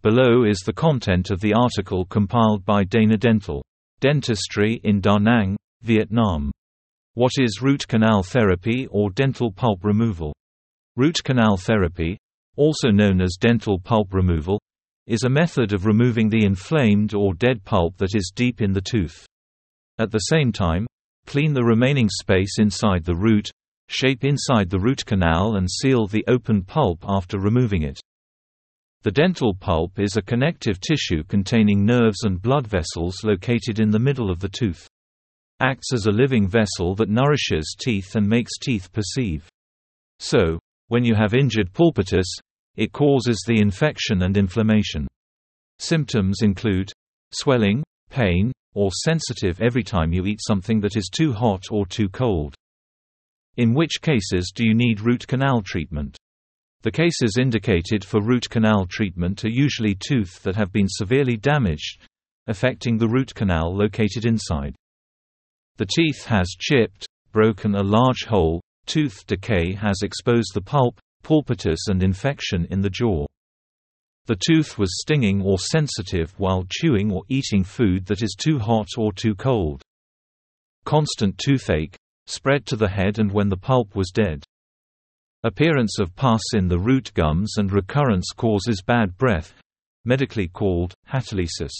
[0.00, 3.64] Below is the content of the article compiled by Dana Dental.
[3.98, 6.52] Dentistry in Da Nang, Vietnam.
[7.14, 10.32] What is root canal therapy or dental pulp removal?
[10.94, 12.16] Root canal therapy,
[12.54, 14.60] also known as dental pulp removal,
[15.08, 18.80] is a method of removing the inflamed or dead pulp that is deep in the
[18.80, 19.26] tooth.
[19.98, 20.86] At the same time,
[21.26, 23.50] clean the remaining space inside the root,
[23.88, 28.00] shape inside the root canal and seal the open pulp after removing it.
[29.02, 33.98] The dental pulp is a connective tissue containing nerves and blood vessels located in the
[34.00, 34.88] middle of the tooth.
[35.60, 39.48] Acts as a living vessel that nourishes teeth and makes teeth perceive.
[40.18, 42.26] So, when you have injured pulpitis,
[42.74, 45.06] it causes the infection and inflammation.
[45.78, 46.90] Symptoms include
[47.32, 52.08] swelling, pain, or sensitive every time you eat something that is too hot or too
[52.08, 52.52] cold.
[53.56, 56.18] In which cases do you need root canal treatment?
[56.82, 62.00] The cases indicated for root canal treatment are usually tooth that have been severely damaged,
[62.46, 64.76] affecting the root canal located inside.
[65.76, 71.88] The teeth has chipped, broken a large hole, tooth decay has exposed the pulp, pulpitis
[71.88, 73.26] and infection in the jaw.
[74.26, 78.88] The tooth was stinging or sensitive while chewing or eating food that is too hot
[78.96, 79.82] or too cold.
[80.84, 84.44] Constant toothache, spread to the head and when the pulp was dead.
[85.44, 89.54] Appearance of pus in the root gums and recurrence causes bad breath,
[90.04, 91.70] medically called halitosis.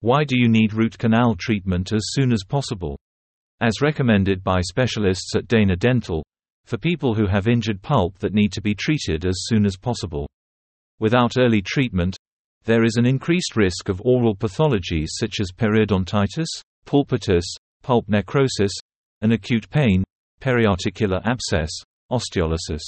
[0.00, 2.98] Why do you need root canal treatment as soon as possible?
[3.62, 6.22] As recommended by specialists at Dana Dental,
[6.66, 10.28] for people who have injured pulp that need to be treated as soon as possible.
[10.98, 12.18] Without early treatment,
[12.64, 16.48] there is an increased risk of oral pathologies such as periodontitis,
[16.84, 17.44] pulpitis,
[17.82, 18.72] pulp necrosis,
[19.22, 20.04] and acute pain,
[20.42, 21.70] periarticular abscess,
[22.12, 22.82] osteolysis.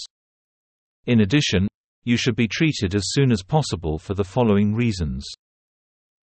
[1.07, 1.67] In addition,
[2.05, 5.27] you should be treated as soon as possible for the following reasons.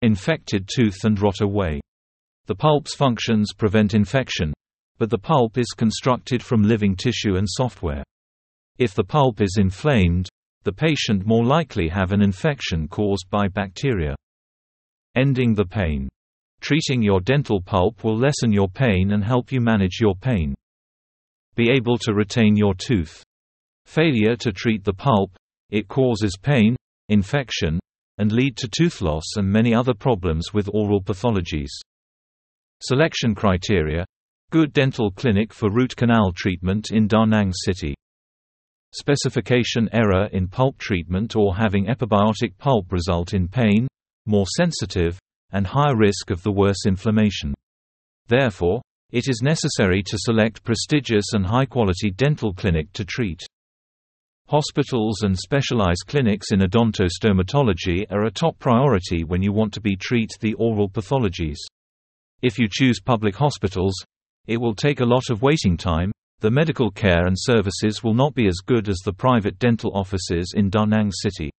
[0.02, 1.80] Infected tooth and rot away.
[2.46, 4.52] The pulp's functions prevent infection,
[4.98, 8.04] but the pulp is constructed from living tissue and software.
[8.78, 10.28] If the pulp is inflamed,
[10.64, 14.14] the patient more likely have an infection caused by bacteria.
[15.16, 16.08] Ending the pain.
[16.60, 20.54] Treating your dental pulp will lessen your pain and help you manage your pain.
[21.54, 23.22] Be able to retain your tooth.
[23.86, 25.32] Failure to treat the pulp,
[25.70, 26.76] it causes pain,
[27.08, 27.78] infection,
[28.18, 31.70] and lead to tooth loss and many other problems with oral pathologies.
[32.80, 34.04] Selection criteria
[34.50, 37.94] Good dental clinic for root canal treatment in Da Nang City.
[38.92, 43.88] Specification error in pulp treatment or having epibiotic pulp result in pain,
[44.26, 45.18] more sensitive,
[45.52, 47.54] and higher risk of the worse inflammation.
[48.28, 53.40] Therefore, it is necessary to select prestigious and high-quality dental clinic to treat.
[54.48, 59.96] Hospitals and specialized clinics in odontostomatology are a top priority when you want to be
[59.96, 61.58] treat the oral pathologies.
[62.42, 63.94] If you choose public hospitals,
[64.46, 68.34] it will take a lot of waiting time, the medical care and services will not
[68.34, 71.50] be as good as the private dental offices in Da Nang City.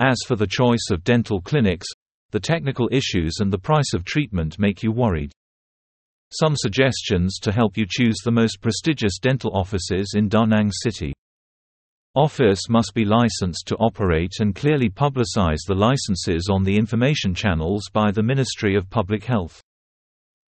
[0.00, 1.86] As for the choice of dental clinics,
[2.30, 5.32] the technical issues and the price of treatment make you worried.
[6.30, 11.14] Some suggestions to help you choose the most prestigious dental offices in Da Nang City.
[12.14, 17.88] Office must be licensed to operate and clearly publicize the licenses on the information channels
[17.92, 19.62] by the Ministry of Public Health.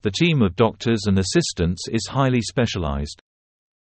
[0.02, 3.22] The team of doctors and assistants is highly specialized.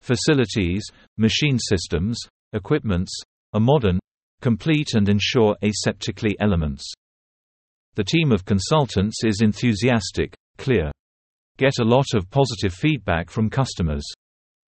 [0.01, 0.85] Facilities,
[1.19, 2.19] machine systems,
[2.53, 3.13] equipments,
[3.53, 4.01] are modern,
[4.41, 6.91] complete and ensure aseptically elements.
[7.95, 10.91] The team of consultants is enthusiastic, clear.
[11.59, 14.05] Get a lot of positive feedback from customers.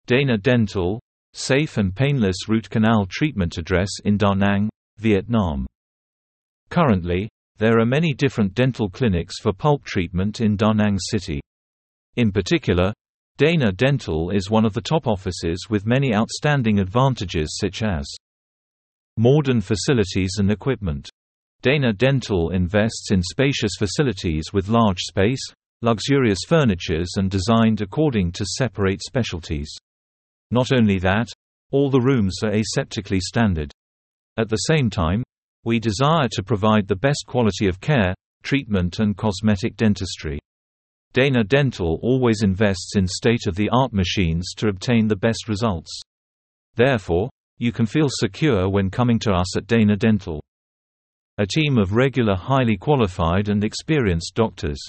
[0.07, 0.99] Dana Dental,
[1.33, 5.67] safe and painless root canal treatment address in Da Nang, Vietnam.
[6.69, 11.39] Currently, there are many different dental clinics for pulp treatment in Da Nang City.
[12.15, 12.93] In particular,
[13.37, 18.07] Dana Dental is one of the top offices with many outstanding advantages such as
[19.17, 21.09] modern facilities and equipment.
[21.61, 25.41] Dana Dental invests in spacious facilities with large space,
[25.81, 29.73] luxurious furnitures and designed according to separate specialties.
[30.51, 31.27] Not only that,
[31.71, 33.71] all the rooms are aseptically standard.
[34.37, 35.23] At the same time,
[35.63, 38.13] we desire to provide the best quality of care,
[38.43, 40.39] treatment and cosmetic dentistry.
[41.13, 46.01] Dana Dental always invests in state-of-the-art machines to obtain the best results.
[46.75, 50.41] Therefore, you can feel secure when coming to us at Dana Dental.
[51.37, 54.79] A team of regular highly qualified and experienced doctors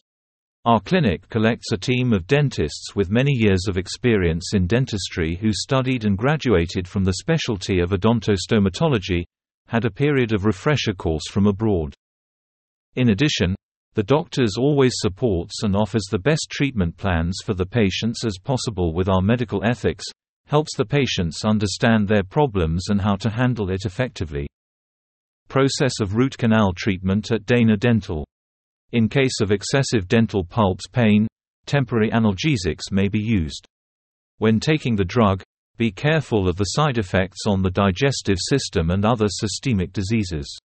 [0.65, 5.53] our clinic collects a team of dentists with many years of experience in dentistry who
[5.53, 9.25] studied and graduated from the specialty of odontostomatology,
[9.67, 11.95] had a period of refresher course from abroad.
[12.95, 13.57] In addition,
[13.95, 18.95] the doctors always supports and offers the best treatment plans for the patients as possible
[18.95, 20.05] with our medical ethics,
[20.47, 24.47] helps the patients understand their problems and how to handle it effectively.
[25.49, 28.25] Process of root canal treatment at Dana Dental.
[28.93, 31.27] In case of excessive dental pulps pain,
[31.65, 33.67] temporary analgesics may be used.
[34.37, 35.43] When taking the drug,
[35.79, 40.59] be careful of the side effects on the digestive system and other systemic diseases.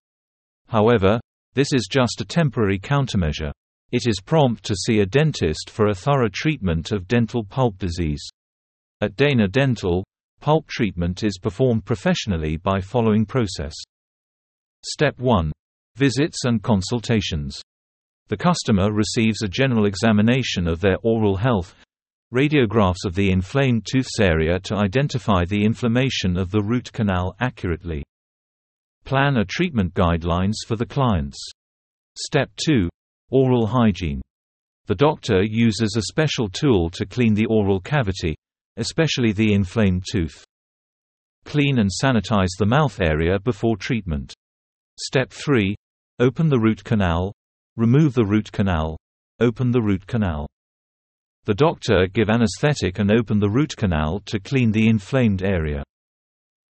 [0.67, 1.21] However,
[1.53, 3.51] this is just a temporary countermeasure.
[3.93, 8.23] It is prompt to see a dentist for a thorough treatment of dental pulp disease.
[8.99, 10.03] At Dana Dental,
[10.41, 13.73] pulp treatment is performed professionally by following process.
[14.83, 15.53] Step 1.
[15.95, 17.61] Visits and consultations.
[18.29, 21.75] The customer receives a general examination of their oral health,
[22.33, 28.03] radiographs of the inflamed tooth's area to identify the inflammation of the root canal accurately.
[29.05, 31.37] Plan a treatment guidelines for the clients.
[32.17, 32.89] Step 2.
[33.31, 34.21] Oral hygiene.
[34.87, 38.35] The doctor uses a special tool to clean the oral cavity,
[38.75, 40.43] especially the inflamed tooth.
[41.45, 44.33] Clean and sanitize the mouth area before treatment.
[44.99, 45.77] Step 3.
[46.19, 47.31] Open the root canal.
[47.77, 48.97] Remove the root canal.
[49.39, 50.47] Open the root canal.
[51.45, 55.83] The doctor give anesthetic and open the root canal to clean the inflamed area.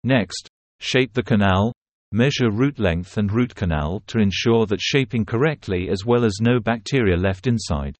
[0.04, 0.48] Next,
[0.78, 1.72] shape the canal,
[2.12, 6.58] Measure root length and root canal to ensure that shaping correctly as well as no
[6.58, 7.94] bacteria left inside.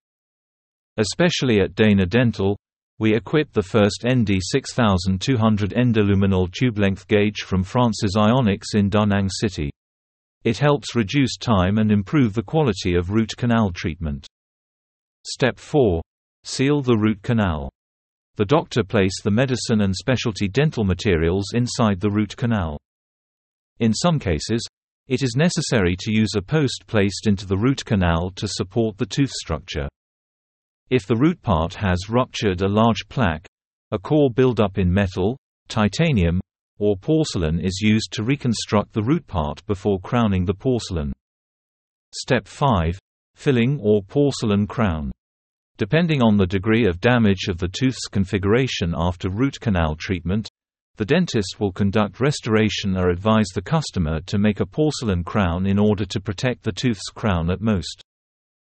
[0.96, 2.58] Especially at Dana Dental,
[2.99, 9.05] we equip the first ND 6200 endoluminal tube length gauge from France's Ionics in Da
[9.05, 9.70] Nang City.
[10.44, 14.26] It helps reduce time and improve the quality of root canal treatment.
[15.26, 16.00] Step 4.
[16.44, 17.70] Seal the root canal.
[18.37, 22.78] The doctor place the medicine and specialty dental materials inside the root canal.
[23.81, 24.66] In some cases,
[25.08, 29.04] it is necessary to use a post placed into the root canal to support the
[29.04, 29.88] tooth structure.
[30.88, 33.46] If the root part has ruptured a large plaque,
[33.90, 35.36] a core buildup in metal,
[35.69, 36.40] titanium,
[36.81, 41.12] or porcelain is used to reconstruct the root part before crowning the porcelain.
[42.12, 42.99] Step 5.
[43.37, 45.12] Filling or porcelain crown.
[45.77, 50.49] Depending on the degree of damage of the tooth's configuration after root canal treatment,
[50.97, 55.79] the dentist will conduct restoration or advise the customer to make a porcelain crown in
[55.79, 58.03] order to protect the tooth's crown at most.